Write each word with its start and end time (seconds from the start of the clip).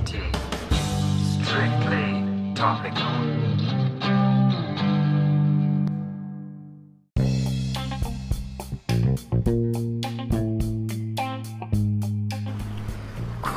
Strictly 0.00 0.32
topical. 2.54 3.04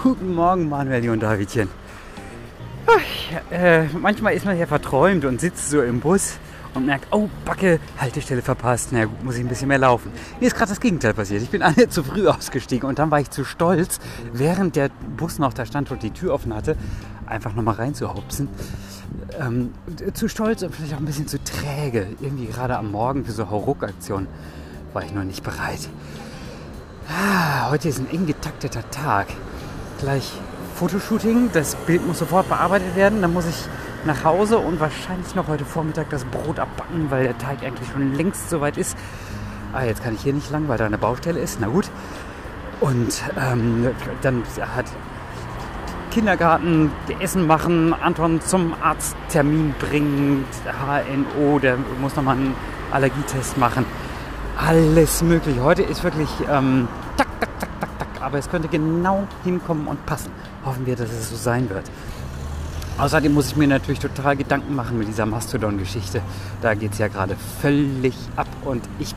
Guten 0.04 0.36
Morgen, 0.36 0.68
Manuel 0.68 1.10
und 1.10 1.22
Davidchen. 1.22 1.70
Ach, 2.88 3.52
äh, 3.52 3.86
manchmal 3.94 4.34
ist 4.34 4.46
man 4.46 4.60
ja 4.60 4.66
verträumt 4.66 5.24
und 5.24 5.40
sitzt 5.40 5.70
so 5.70 5.82
im 5.82 6.02
Bus 6.02 6.40
und 6.74 6.86
merkt, 6.86 7.08
oh, 7.12 7.30
Backe, 7.46 7.80
Haltestelle 7.98 8.42
verpasst. 8.42 8.90
Na 8.92 9.06
gut, 9.06 9.24
muss 9.24 9.36
ich 9.36 9.42
ein 9.42 9.48
bisschen 9.48 9.68
mehr 9.68 9.78
laufen. 9.78 10.12
Mir 10.40 10.48
ist 10.48 10.56
gerade 10.56 10.70
das 10.70 10.80
Gegenteil 10.80 11.14
passiert. 11.14 11.42
Ich 11.42 11.50
bin 11.50 11.62
alle 11.62 11.90
zu 11.90 12.04
früh 12.04 12.28
ausgestiegen 12.28 12.88
und 12.88 13.00
dann 13.00 13.12
war 13.12 13.20
ich 13.20 13.30
zu 13.30 13.46
stolz, 13.46 14.00
während 14.32 14.76
der 14.76 14.90
Bus 15.18 15.40
noch 15.40 15.54
da 15.54 15.66
stand 15.66 15.92
und 15.92 16.04
die 16.04 16.12
Tür 16.12 16.34
offen 16.34 16.54
hatte, 16.54 16.76
einfach 17.26 17.54
nochmal 17.54 17.76
reinzuhopsen. 17.76 18.48
Ähm, 19.40 19.72
zu 20.14 20.28
stolz 20.28 20.64
und 20.64 20.74
vielleicht 20.74 20.94
auch 20.94 21.00
ein 21.00 21.06
bisschen 21.06 21.28
zu 21.28 21.44
träge. 21.44 22.08
Irgendwie 22.20 22.46
gerade 22.46 22.78
am 22.78 22.92
Morgen 22.92 23.26
für 23.26 23.32
so 23.32 23.50
Hauruck-Aktionen 23.50 24.28
war 24.94 25.04
ich 25.04 25.14
noch 25.14 25.24
nicht 25.24 25.44
bereit. 25.44 25.90
Ah, 27.10 27.70
heute 27.70 27.90
ist 27.90 28.00
ein 28.00 28.10
eng 28.10 28.26
getakteter 28.26 28.90
Tag. 28.90 29.28
Gleich 30.00 30.32
Fotoshooting, 30.76 31.50
das 31.54 31.76
Bild 31.76 32.06
muss 32.06 32.20
sofort 32.20 32.48
bearbeitet 32.50 32.96
werden. 32.96 33.22
Dann 33.22 33.34
muss 33.34 33.46
ich 33.46 33.56
nach 34.06 34.24
Hause 34.24 34.58
und 34.58 34.80
wahrscheinlich 34.80 35.36
noch 35.36 35.48
heute 35.48 35.66
Vormittag 35.66 36.10
das 36.10 36.26
Brot 36.26 36.60
abbacken, 36.60 37.10
weil 37.10 37.24
der 37.24 37.38
Teig 37.38 37.64
eigentlich 37.64 37.90
schon 37.90 38.14
längst 38.14 38.50
soweit 38.50 38.78
ist. 38.78 38.98
Ah, 39.74 39.84
jetzt 39.84 40.04
kann 40.04 40.14
ich 40.14 40.22
hier 40.22 40.34
nicht 40.34 40.52
lang, 40.52 40.68
weil 40.68 40.78
da 40.78 40.86
eine 40.86 40.98
Baustelle 40.98 41.40
ist. 41.40 41.60
Na 41.60 41.68
gut. 41.68 41.90
Und 42.80 43.24
ähm, 43.38 43.88
dann 44.22 44.44
hat 44.76 44.86
Kindergarten 46.12 46.92
Essen 47.20 47.48
machen, 47.48 47.94
Anton 47.94 48.40
zum 48.42 48.76
Arzttermin 48.82 49.74
bringen, 49.80 50.46
HNO, 50.66 51.60
der 51.60 51.78
muss 52.02 52.16
nochmal 52.16 52.36
einen 52.36 52.56
Allergietest 52.92 53.58
machen. 53.58 53.86
Alles 54.58 55.24
möglich. 55.24 55.60
Heute 55.60 55.82
ist 55.82 56.04
wirklich 56.04 56.30
ähm, 56.52 56.88
tak, 57.18 57.28
tak, 57.40 57.60
tak, 57.60 57.70
tak, 57.80 58.00
tak. 58.00 58.08
Aber 58.22 58.38
es 58.38 58.50
könnte 58.50 58.68
genau 58.68 59.28
hinkommen 59.44 59.88
und 59.88 60.06
passen. 60.06 60.32
Hoffen 60.64 60.86
wir, 60.86 60.96
dass 60.96 61.10
es 61.10 61.32
so 61.32 61.36
sein 61.36 61.70
wird. 61.70 61.90
Außerdem 62.98 63.34
muss 63.34 63.48
ich 63.48 63.56
mir 63.56 63.68
natürlich 63.68 64.00
total 64.00 64.38
Gedanken 64.38 64.76
machen 64.76 65.00
mit 65.00 65.08
dieser 65.08 65.26
Mastodon-Geschichte. 65.26 66.22
Da 66.62 66.76
geht 66.76 66.94
es 66.94 67.00
ja 67.00 67.08
gerade 67.08 67.36
völlig 67.62 68.16
ab 68.36 68.48
und 68.66 68.84
ich. 69.00 69.16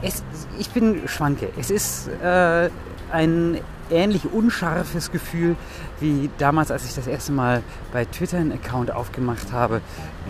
Es, 0.00 0.22
ich 0.58 0.70
bin 0.70 1.08
schwanke. 1.08 1.48
Es 1.58 1.70
ist 1.70 2.08
äh, 2.22 2.70
ein 3.10 3.58
ähnlich 3.90 4.32
unscharfes 4.32 5.10
Gefühl 5.10 5.56
wie 6.00 6.30
damals, 6.38 6.70
als 6.70 6.84
ich 6.84 6.94
das 6.94 7.08
erste 7.08 7.32
Mal 7.32 7.62
bei 7.92 8.04
Twitter 8.04 8.38
einen 8.38 8.52
Account 8.52 8.92
aufgemacht 8.92 9.52
habe 9.52 9.80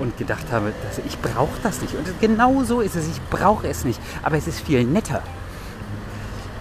und 0.00 0.16
gedacht 0.16 0.46
habe, 0.50 0.72
dass 0.86 0.98
ich 0.98 1.18
brauche 1.18 1.60
das 1.62 1.82
nicht. 1.82 1.94
Und 1.94 2.06
genau 2.20 2.64
so 2.64 2.80
ist 2.80 2.96
es. 2.96 3.06
Ich 3.06 3.20
brauche 3.28 3.68
es 3.68 3.84
nicht. 3.84 4.00
Aber 4.22 4.38
es 4.38 4.46
ist 4.46 4.60
viel 4.60 4.84
netter. 4.84 5.22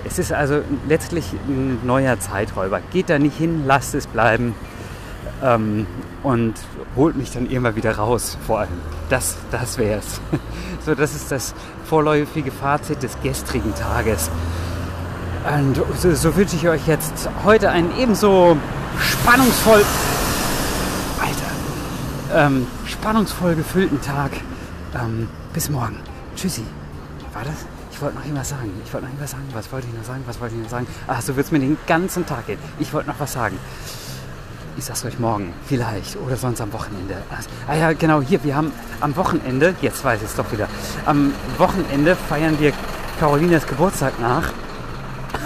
Es 0.06 0.20
ist 0.20 0.34
also 0.34 0.62
letztlich 0.90 1.32
ein 1.48 1.80
neuer 1.86 2.20
Zeiträuber. 2.20 2.82
Geht 2.92 3.10
da 3.10 3.18
nicht 3.18 3.38
hin, 3.38 3.64
lasst 3.66 3.96
es 3.96 4.08
bleiben 4.08 4.54
ähm, 5.44 5.86
und 6.24 6.54
holt 6.96 7.16
mich 7.16 7.32
dann 7.32 7.50
immer 7.50 7.76
wieder 7.76 7.96
raus, 7.98 8.38
vor 8.46 8.60
allem. 8.60 8.82
Das, 9.10 9.36
das 9.52 9.78
wäre 9.78 10.00
es. 10.00 10.22
So, 10.86 10.94
das 10.96 11.16
ist 11.16 11.32
das 11.32 11.56
vorläufige 11.86 12.52
Fazit 12.52 13.04
des 13.04 13.18
gestrigen 13.24 13.74
Tages. 13.74 14.30
Und 15.46 15.82
so, 15.98 16.14
so 16.14 16.36
wünsche 16.36 16.58
ich 16.58 16.68
euch 16.68 16.86
jetzt 16.88 17.30
heute 17.46 17.70
einen 17.70 17.98
ebenso 17.98 18.58
spannungsvoll, 19.00 19.82
Alter, 21.22 22.48
ähm, 22.48 22.68
spannungsvoll 22.86 23.56
gefüllten 23.56 24.02
Tag. 24.02 24.32
Ähm, 24.94 25.30
bis 25.54 25.70
morgen. 25.70 25.96
Tschüssi. 26.36 26.64
War 27.34 27.44
das? 27.44 27.66
Ich 27.92 28.02
wollte 28.02 28.18
noch 28.18 28.24
irgendwas 28.26 28.50
sagen. 28.50 28.72
Ich 28.84 28.94
wollte 28.94 29.06
noch 29.06 29.14
irgendwas 29.14 29.32
sagen. 29.32 29.44
Was 29.54 29.72
wollte 29.72 29.88
ich 29.88 29.94
noch 29.94 30.04
sagen? 30.04 30.24
Was 30.26 30.40
wollte 30.42 30.56
ich 30.56 30.62
noch 30.64 30.70
sagen? 30.70 30.88
Ach, 31.08 31.22
so 31.22 31.36
wird 31.36 31.46
es 31.46 31.52
mir 31.52 31.60
den 31.60 31.78
ganzen 31.88 32.26
Tag 32.26 32.48
gehen. 32.48 32.60
Ich 32.80 32.94
wollte 32.94 33.10
noch 33.10 33.20
was 33.20 33.34
sagen. 33.34 33.58
Ich 34.84 34.88
sag's 34.88 35.06
euch 35.06 35.18
morgen, 35.18 35.54
vielleicht. 35.66 36.18
Oder 36.18 36.36
sonst 36.36 36.60
am 36.60 36.74
Wochenende. 36.74 37.16
Ah 37.70 37.74
ja, 37.74 37.94
genau, 37.94 38.20
hier, 38.20 38.44
wir 38.44 38.54
haben 38.54 38.74
am 39.00 39.16
Wochenende, 39.16 39.76
jetzt 39.80 40.04
weiß 40.04 40.22
ich 40.22 40.28
es 40.28 40.36
doch 40.36 40.52
wieder, 40.52 40.68
am 41.06 41.34
Wochenende 41.58 42.18
feiern 42.18 42.60
wir 42.60 42.74
Carolinas 43.18 43.66
Geburtstag 43.66 44.20
nach. 44.20 44.52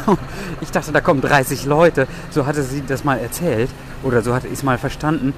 Ich 0.62 0.72
dachte, 0.72 0.92
da 0.92 1.02
kommen 1.02 1.22
30 1.22 1.66
Leute. 1.66 2.08
So 2.32 2.48
hatte 2.48 2.64
sie 2.64 2.84
das 2.84 3.04
mal 3.04 3.20
erzählt. 3.20 3.70
Oder 4.02 4.24
so 4.24 4.34
hatte 4.34 4.48
ich 4.48 4.54
es 4.54 4.64
mal 4.64 4.80
verstanden. 4.80 5.36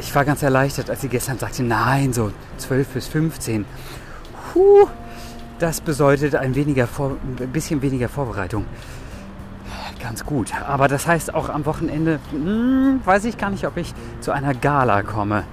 Ich 0.00 0.12
war 0.12 0.24
ganz 0.24 0.42
erleichtert, 0.42 0.90
als 0.90 1.02
sie 1.02 1.08
gestern 1.08 1.38
sagte, 1.38 1.62
nein, 1.62 2.12
so 2.12 2.32
12 2.58 2.88
bis 2.88 3.06
15. 3.06 3.64
Puh, 4.52 4.88
das 5.60 5.80
bedeutet 5.80 6.34
ein, 6.34 6.56
weniger 6.56 6.88
Vor 6.88 7.12
ein 7.38 7.52
bisschen 7.52 7.80
weniger 7.80 8.08
Vorbereitung 8.08 8.66
ganz 10.00 10.24
gut. 10.24 10.52
Aber 10.66 10.88
das 10.88 11.06
heißt 11.06 11.34
auch 11.34 11.48
am 11.48 11.66
Wochenende, 11.66 12.18
hm, 12.30 13.00
weiß 13.04 13.24
ich 13.24 13.38
gar 13.38 13.50
nicht, 13.50 13.66
ob 13.66 13.76
ich 13.76 13.94
zu 14.20 14.32
einer 14.32 14.54
Gala 14.54 15.02
komme. 15.02 15.44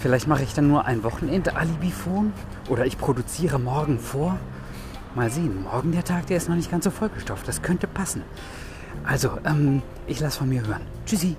Vielleicht 0.00 0.28
mache 0.28 0.42
ich 0.42 0.52
dann 0.52 0.68
nur 0.68 0.84
ein 0.84 1.02
Wochenende-Alibifon 1.02 2.32
oder 2.68 2.84
ich 2.84 2.98
produziere 2.98 3.58
morgen 3.58 3.98
vor. 3.98 4.36
Mal 5.14 5.30
sehen, 5.30 5.62
morgen 5.62 5.92
der 5.92 6.04
Tag, 6.04 6.26
der 6.26 6.36
ist 6.36 6.48
noch 6.48 6.56
nicht 6.56 6.70
ganz 6.70 6.84
so 6.84 6.90
vollgestopft. 6.90 7.48
Das 7.48 7.62
könnte 7.62 7.86
passen. 7.86 8.22
Also, 9.06 9.38
ähm, 9.46 9.82
ich 10.06 10.20
lasse 10.20 10.38
von 10.38 10.48
mir 10.48 10.66
hören. 10.66 10.82
Tschüssi. 11.06 11.36